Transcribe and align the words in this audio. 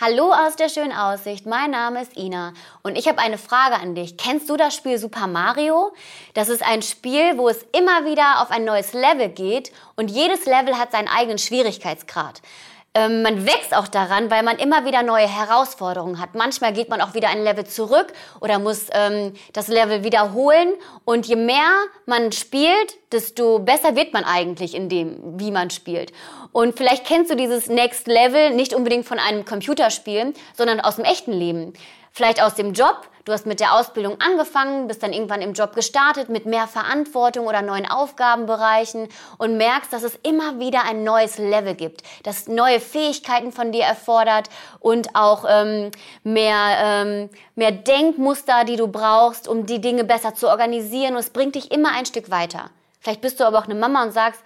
Hallo 0.00 0.32
aus 0.32 0.54
der 0.54 0.68
schönen 0.68 0.92
Aussicht, 0.92 1.44
mein 1.44 1.72
Name 1.72 2.00
ist 2.02 2.16
Ina 2.16 2.52
und 2.84 2.96
ich 2.96 3.08
habe 3.08 3.18
eine 3.18 3.36
Frage 3.36 3.74
an 3.82 3.96
dich. 3.96 4.16
Kennst 4.16 4.48
du 4.48 4.56
das 4.56 4.76
Spiel 4.76 4.96
Super 4.96 5.26
Mario? 5.26 5.90
Das 6.34 6.48
ist 6.48 6.62
ein 6.62 6.82
Spiel, 6.82 7.36
wo 7.36 7.48
es 7.48 7.66
immer 7.76 8.04
wieder 8.04 8.40
auf 8.40 8.52
ein 8.52 8.64
neues 8.64 8.92
Level 8.92 9.28
geht 9.28 9.72
und 9.96 10.08
jedes 10.08 10.46
Level 10.46 10.78
hat 10.78 10.92
seinen 10.92 11.08
eigenen 11.08 11.38
Schwierigkeitsgrad. 11.38 12.42
Ähm, 12.98 13.22
man 13.22 13.46
wächst 13.46 13.76
auch 13.76 13.86
daran, 13.86 14.28
weil 14.28 14.42
man 14.42 14.58
immer 14.58 14.84
wieder 14.84 15.04
neue 15.04 15.28
Herausforderungen 15.28 16.20
hat. 16.20 16.34
Manchmal 16.34 16.72
geht 16.72 16.88
man 16.88 17.00
auch 17.00 17.14
wieder 17.14 17.28
ein 17.28 17.44
Level 17.44 17.64
zurück 17.64 18.12
oder 18.40 18.58
muss 18.58 18.86
ähm, 18.92 19.34
das 19.52 19.68
Level 19.68 20.02
wiederholen. 20.02 20.74
Und 21.04 21.26
je 21.26 21.36
mehr 21.36 21.70
man 22.06 22.32
spielt, 22.32 22.96
desto 23.12 23.60
besser 23.60 23.94
wird 23.94 24.12
man 24.12 24.24
eigentlich 24.24 24.74
in 24.74 24.88
dem, 24.88 25.38
wie 25.38 25.52
man 25.52 25.70
spielt. 25.70 26.12
Und 26.50 26.76
vielleicht 26.76 27.06
kennst 27.06 27.30
du 27.30 27.36
dieses 27.36 27.68
Next 27.68 28.08
Level 28.08 28.50
nicht 28.50 28.74
unbedingt 28.74 29.06
von 29.06 29.20
einem 29.20 29.44
Computerspiel, 29.44 30.34
sondern 30.56 30.80
aus 30.80 30.96
dem 30.96 31.04
echten 31.04 31.32
Leben. 31.32 31.74
Vielleicht 32.18 32.42
aus 32.42 32.56
dem 32.56 32.72
Job. 32.72 33.06
Du 33.26 33.32
hast 33.32 33.46
mit 33.46 33.60
der 33.60 33.74
Ausbildung 33.74 34.20
angefangen, 34.20 34.88
bist 34.88 35.04
dann 35.04 35.12
irgendwann 35.12 35.40
im 35.40 35.52
Job 35.52 35.76
gestartet 35.76 36.28
mit 36.28 36.46
mehr 36.46 36.66
Verantwortung 36.66 37.46
oder 37.46 37.62
neuen 37.62 37.88
Aufgabenbereichen 37.88 39.08
und 39.36 39.56
merkst, 39.56 39.92
dass 39.92 40.02
es 40.02 40.18
immer 40.24 40.58
wieder 40.58 40.82
ein 40.82 41.04
neues 41.04 41.38
Level 41.38 41.76
gibt, 41.76 42.02
das 42.24 42.48
neue 42.48 42.80
Fähigkeiten 42.80 43.52
von 43.52 43.70
dir 43.70 43.84
erfordert 43.84 44.50
und 44.80 45.14
auch 45.14 45.44
ähm, 45.48 45.92
mehr, 46.24 46.78
ähm, 46.82 47.30
mehr 47.54 47.70
Denkmuster, 47.70 48.64
die 48.64 48.74
du 48.74 48.88
brauchst, 48.88 49.46
um 49.46 49.64
die 49.66 49.80
Dinge 49.80 50.02
besser 50.02 50.34
zu 50.34 50.48
organisieren. 50.48 51.12
Und 51.12 51.20
es 51.20 51.30
bringt 51.30 51.54
dich 51.54 51.70
immer 51.70 51.92
ein 51.92 52.04
Stück 52.04 52.32
weiter. 52.32 52.70
Vielleicht 52.98 53.20
bist 53.20 53.38
du 53.38 53.44
aber 53.44 53.60
auch 53.60 53.66
eine 53.66 53.76
Mama 53.76 54.02
und 54.02 54.10
sagst, 54.10 54.42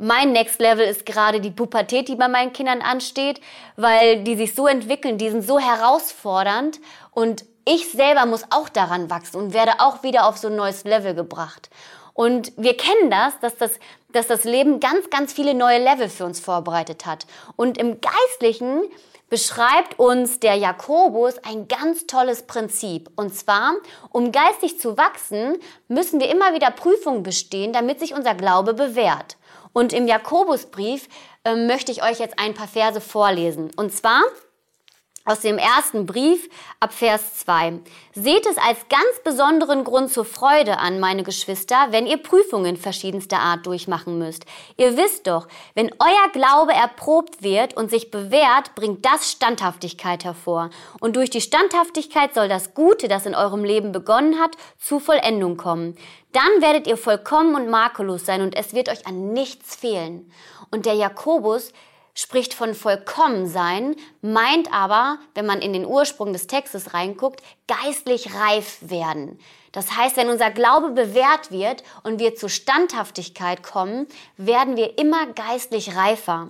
mein 0.00 0.32
Next 0.32 0.60
Level 0.60 0.86
ist 0.86 1.06
gerade 1.06 1.40
die 1.40 1.50
Pubertät, 1.50 2.08
die 2.08 2.16
bei 2.16 2.28
meinen 2.28 2.52
Kindern 2.52 2.80
ansteht, 2.80 3.40
weil 3.76 4.24
die 4.24 4.34
sich 4.34 4.54
so 4.54 4.66
entwickeln, 4.66 5.18
die 5.18 5.30
sind 5.30 5.42
so 5.42 5.58
herausfordernd 5.58 6.80
und 7.12 7.44
ich 7.66 7.90
selber 7.90 8.26
muss 8.26 8.44
auch 8.50 8.68
daran 8.68 9.10
wachsen 9.10 9.36
und 9.36 9.52
werde 9.52 9.74
auch 9.78 10.02
wieder 10.02 10.26
auf 10.26 10.38
so 10.38 10.48
ein 10.48 10.56
neues 10.56 10.84
Level 10.84 11.14
gebracht. 11.14 11.68
Und 12.14 12.52
wir 12.56 12.76
kennen 12.76 13.10
das, 13.10 13.38
dass 13.40 13.56
das, 13.56 13.72
dass 14.08 14.26
das 14.26 14.44
Leben 14.44 14.80
ganz, 14.80 15.10
ganz 15.10 15.32
viele 15.32 15.54
neue 15.54 15.78
Level 15.78 16.08
für 16.08 16.24
uns 16.24 16.40
vorbereitet 16.40 17.06
hat. 17.06 17.26
Und 17.56 17.78
im 17.78 17.98
Geistlichen 18.00 18.82
beschreibt 19.30 19.98
uns 19.98 20.40
der 20.40 20.56
Jakobus 20.56 21.38
ein 21.38 21.68
ganz 21.68 22.06
tolles 22.06 22.42
Prinzip. 22.42 23.08
Und 23.16 23.34
zwar, 23.34 23.72
um 24.10 24.32
geistig 24.32 24.78
zu 24.78 24.98
wachsen, 24.98 25.56
müssen 25.88 26.20
wir 26.20 26.28
immer 26.28 26.52
wieder 26.52 26.70
Prüfungen 26.70 27.22
bestehen, 27.22 27.72
damit 27.72 28.00
sich 28.00 28.12
unser 28.12 28.34
Glaube 28.34 28.74
bewährt. 28.74 29.38
Und 29.72 29.92
im 29.92 30.06
Jakobusbrief 30.06 31.08
äh, 31.44 31.54
möchte 31.54 31.92
ich 31.92 32.02
euch 32.02 32.18
jetzt 32.18 32.38
ein 32.38 32.54
paar 32.54 32.68
Verse 32.68 33.00
vorlesen. 33.00 33.70
Und 33.76 33.94
zwar 33.94 34.20
aus 35.24 35.40
dem 35.40 35.58
ersten 35.58 36.06
Brief 36.06 36.48
ab 36.80 36.94
Vers 36.94 37.38
2. 37.40 37.80
Seht 38.14 38.46
es 38.46 38.56
als 38.56 38.88
ganz 38.88 39.22
besonderen 39.22 39.84
Grund 39.84 40.10
zur 40.10 40.24
Freude 40.24 40.78
an, 40.78 40.98
meine 40.98 41.22
Geschwister, 41.22 41.88
wenn 41.90 42.06
ihr 42.06 42.16
Prüfungen 42.16 42.76
verschiedenster 42.76 43.38
Art 43.38 43.66
durchmachen 43.66 44.18
müsst. 44.18 44.46
Ihr 44.78 44.96
wisst 44.96 45.26
doch, 45.26 45.46
wenn 45.74 45.92
euer 45.98 46.32
Glaube 46.32 46.72
erprobt 46.72 47.42
wird 47.42 47.76
und 47.76 47.90
sich 47.90 48.10
bewährt, 48.10 48.74
bringt 48.74 49.04
das 49.04 49.30
Standhaftigkeit 49.30 50.24
hervor. 50.24 50.70
Und 51.00 51.16
durch 51.16 51.28
die 51.28 51.42
Standhaftigkeit 51.42 52.32
soll 52.32 52.48
das 52.48 52.72
Gute, 52.72 53.06
das 53.06 53.26
in 53.26 53.34
eurem 53.34 53.62
Leben 53.62 53.92
begonnen 53.92 54.40
hat, 54.40 54.56
zu 54.78 55.00
Vollendung 55.00 55.58
kommen. 55.58 55.96
Dann 56.32 56.62
werdet 56.62 56.86
ihr 56.86 56.96
vollkommen 56.96 57.54
und 57.54 57.68
makellos 57.68 58.24
sein 58.24 58.40
und 58.40 58.56
es 58.56 58.72
wird 58.72 58.88
euch 58.88 59.06
an 59.06 59.32
nichts 59.32 59.76
fehlen. 59.76 60.32
Und 60.70 60.86
der 60.86 60.94
Jakobus 60.94 61.72
spricht 62.14 62.54
von 62.54 62.74
vollkommen 62.74 63.46
sein, 63.46 63.96
meint 64.22 64.72
aber, 64.72 65.18
wenn 65.34 65.46
man 65.46 65.60
in 65.60 65.72
den 65.72 65.86
Ursprung 65.86 66.32
des 66.32 66.46
Textes 66.46 66.94
reinguckt, 66.94 67.42
geistlich 67.66 68.34
reif 68.34 68.78
werden. 68.80 69.38
Das 69.72 69.96
heißt, 69.96 70.16
wenn 70.16 70.28
unser 70.28 70.50
Glaube 70.50 70.90
bewährt 70.90 71.52
wird 71.52 71.84
und 72.02 72.18
wir 72.18 72.34
zur 72.34 72.48
Standhaftigkeit 72.48 73.62
kommen, 73.62 74.06
werden 74.36 74.76
wir 74.76 74.98
immer 74.98 75.26
geistlich 75.26 75.94
reifer. 75.94 76.48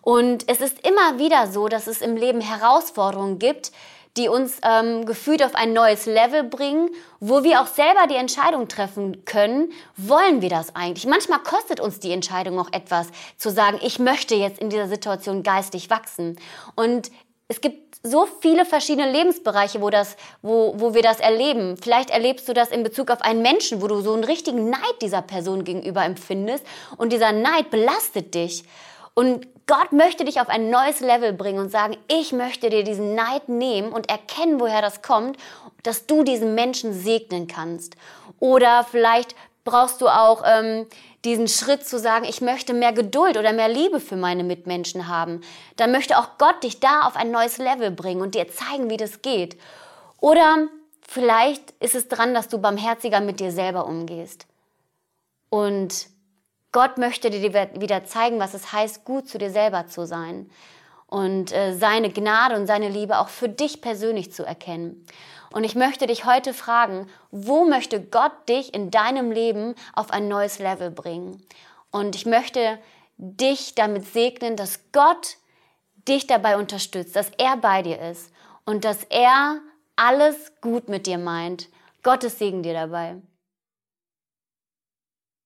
Und 0.00 0.48
es 0.48 0.60
ist 0.60 0.86
immer 0.86 1.18
wieder 1.18 1.46
so, 1.48 1.68
dass 1.68 1.86
es 1.86 2.00
im 2.00 2.16
Leben 2.16 2.40
Herausforderungen 2.40 3.38
gibt, 3.38 3.72
die 4.16 4.28
uns 4.28 4.58
ähm, 4.62 5.06
gefühlt 5.06 5.42
auf 5.42 5.54
ein 5.54 5.72
neues 5.72 6.06
Level 6.06 6.44
bringen, 6.44 6.90
wo 7.20 7.44
wir 7.44 7.62
auch 7.62 7.66
selber 7.66 8.06
die 8.08 8.16
Entscheidung 8.16 8.68
treffen 8.68 9.24
können, 9.24 9.72
wollen 9.96 10.42
wir 10.42 10.50
das 10.50 10.76
eigentlich? 10.76 11.06
Manchmal 11.06 11.38
kostet 11.38 11.80
uns 11.80 11.98
die 11.98 12.12
Entscheidung 12.12 12.58
auch 12.58 12.72
etwas, 12.72 13.08
zu 13.38 13.50
sagen, 13.50 13.78
ich 13.82 13.98
möchte 13.98 14.34
jetzt 14.34 14.60
in 14.60 14.68
dieser 14.68 14.88
Situation 14.88 15.42
geistig 15.42 15.88
wachsen. 15.88 16.36
Und 16.74 17.10
es 17.48 17.60
gibt 17.60 17.96
so 18.02 18.26
viele 18.40 18.64
verschiedene 18.64 19.10
Lebensbereiche, 19.10 19.80
wo, 19.80 19.88
das, 19.88 20.16
wo, 20.42 20.74
wo 20.76 20.92
wir 20.94 21.02
das 21.02 21.20
erleben. 21.20 21.76
Vielleicht 21.76 22.10
erlebst 22.10 22.48
du 22.48 22.52
das 22.52 22.70
in 22.70 22.82
Bezug 22.82 23.10
auf 23.10 23.22
einen 23.22 23.42
Menschen, 23.42 23.80
wo 23.80 23.86
du 23.86 24.00
so 24.00 24.12
einen 24.12 24.24
richtigen 24.24 24.70
Neid 24.70 25.00
dieser 25.00 25.22
Person 25.22 25.64
gegenüber 25.64 26.04
empfindest 26.04 26.64
und 26.96 27.12
dieser 27.12 27.32
Neid 27.32 27.70
belastet 27.70 28.34
dich. 28.34 28.64
Und 29.14 29.46
Gott 29.66 29.92
möchte 29.92 30.24
dich 30.24 30.40
auf 30.40 30.48
ein 30.48 30.70
neues 30.70 31.00
Level 31.00 31.32
bringen 31.32 31.58
und 31.58 31.70
sagen, 31.70 31.96
ich 32.08 32.32
möchte 32.32 32.70
dir 32.70 32.82
diesen 32.82 33.14
Neid 33.14 33.48
nehmen 33.48 33.92
und 33.92 34.08
erkennen, 34.08 34.60
woher 34.60 34.82
das 34.82 35.02
kommt, 35.02 35.36
dass 35.82 36.06
du 36.06 36.22
diesen 36.24 36.54
Menschen 36.54 36.92
segnen 36.92 37.46
kannst. 37.46 37.96
Oder 38.40 38.84
vielleicht 38.90 39.34
brauchst 39.64 40.00
du 40.00 40.08
auch 40.08 40.42
ähm, 40.44 40.86
diesen 41.24 41.46
Schritt 41.46 41.86
zu 41.86 41.98
sagen, 41.98 42.24
ich 42.24 42.40
möchte 42.40 42.74
mehr 42.74 42.92
Geduld 42.92 43.36
oder 43.36 43.52
mehr 43.52 43.68
Liebe 43.68 44.00
für 44.00 44.16
meine 44.16 44.44
Mitmenschen 44.44 45.08
haben. 45.08 45.42
Dann 45.76 45.92
möchte 45.92 46.18
auch 46.18 46.38
Gott 46.38 46.64
dich 46.64 46.80
da 46.80 47.02
auf 47.02 47.16
ein 47.16 47.30
neues 47.30 47.58
Level 47.58 47.90
bringen 47.90 48.22
und 48.22 48.34
dir 48.34 48.48
zeigen, 48.48 48.90
wie 48.90 48.96
das 48.96 49.22
geht. 49.22 49.56
Oder 50.18 50.68
vielleicht 51.06 51.72
ist 51.80 51.94
es 51.94 52.08
dran, 52.08 52.34
dass 52.34 52.48
du 52.48 52.58
barmherziger 52.58 53.20
mit 53.20 53.38
dir 53.38 53.52
selber 53.52 53.86
umgehst. 53.86 54.46
Und 55.50 56.06
Gott 56.72 56.98
möchte 56.98 57.30
dir 57.30 57.52
wieder 57.52 58.04
zeigen, 58.04 58.40
was 58.40 58.54
es 58.54 58.72
heißt, 58.72 59.04
gut 59.04 59.28
zu 59.28 59.38
dir 59.38 59.50
selber 59.50 59.86
zu 59.86 60.06
sein 60.06 60.50
und 61.06 61.52
äh, 61.52 61.74
seine 61.74 62.10
Gnade 62.10 62.56
und 62.56 62.66
seine 62.66 62.88
Liebe 62.88 63.18
auch 63.18 63.28
für 63.28 63.50
dich 63.50 63.82
persönlich 63.82 64.32
zu 64.32 64.44
erkennen. 64.44 65.06
Und 65.52 65.64
ich 65.64 65.74
möchte 65.74 66.06
dich 66.06 66.24
heute 66.24 66.54
fragen, 66.54 67.06
wo 67.30 67.66
möchte 67.66 68.00
Gott 68.00 68.32
dich 68.48 68.72
in 68.72 68.90
deinem 68.90 69.30
Leben 69.30 69.74
auf 69.92 70.10
ein 70.10 70.28
neues 70.28 70.58
Level 70.58 70.90
bringen? 70.90 71.46
Und 71.90 72.16
ich 72.16 72.24
möchte 72.24 72.78
dich 73.18 73.74
damit 73.74 74.06
segnen, 74.06 74.56
dass 74.56 74.80
Gott 74.92 75.36
dich 76.08 76.26
dabei 76.26 76.56
unterstützt, 76.56 77.14
dass 77.14 77.30
er 77.36 77.58
bei 77.58 77.82
dir 77.82 78.00
ist 78.00 78.32
und 78.64 78.86
dass 78.86 79.04
er 79.04 79.60
alles 79.96 80.52
gut 80.62 80.88
mit 80.88 81.06
dir 81.06 81.18
meint. 81.18 81.68
Gottes 82.02 82.38
Segen 82.38 82.62
dir 82.62 82.72
dabei. 82.72 83.16